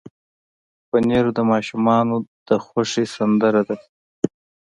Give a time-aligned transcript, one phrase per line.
[0.89, 2.15] پنېر د ماشومانو
[2.47, 3.77] د خوښې سندره ده.